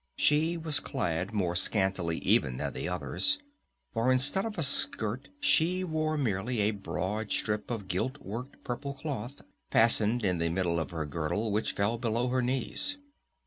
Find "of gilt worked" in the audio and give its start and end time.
7.69-8.63